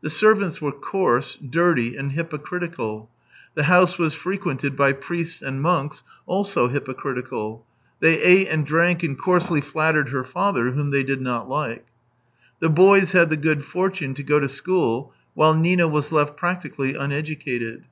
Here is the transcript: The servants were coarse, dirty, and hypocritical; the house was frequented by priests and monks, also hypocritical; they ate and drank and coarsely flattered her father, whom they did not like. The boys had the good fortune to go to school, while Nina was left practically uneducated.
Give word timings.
The 0.00 0.08
servants 0.08 0.62
were 0.62 0.72
coarse, 0.72 1.36
dirty, 1.36 1.94
and 1.94 2.12
hypocritical; 2.12 3.10
the 3.54 3.64
house 3.64 3.98
was 3.98 4.14
frequented 4.14 4.78
by 4.78 4.92
priests 4.94 5.42
and 5.42 5.60
monks, 5.60 6.02
also 6.24 6.68
hypocritical; 6.68 7.66
they 8.00 8.18
ate 8.18 8.48
and 8.48 8.64
drank 8.64 9.02
and 9.02 9.18
coarsely 9.18 9.60
flattered 9.60 10.08
her 10.08 10.24
father, 10.24 10.70
whom 10.70 10.90
they 10.90 11.02
did 11.02 11.20
not 11.20 11.50
like. 11.50 11.84
The 12.60 12.70
boys 12.70 13.12
had 13.12 13.28
the 13.28 13.36
good 13.36 13.62
fortune 13.62 14.14
to 14.14 14.22
go 14.22 14.40
to 14.40 14.48
school, 14.48 15.12
while 15.34 15.52
Nina 15.52 15.86
was 15.86 16.12
left 16.12 16.38
practically 16.38 16.94
uneducated. 16.94 17.84